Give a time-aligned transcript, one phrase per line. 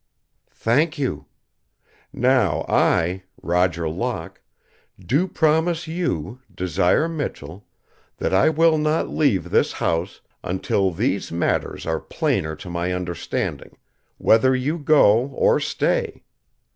[0.55, 1.27] "Thank you.
[2.11, 4.41] Now, I, Roger Locke,
[4.99, 7.67] do promise you, Desire Michell,
[8.17, 13.77] that I will not leave this house until these matters are plainer to my understanding,
[14.17, 16.23] whether you go or stay.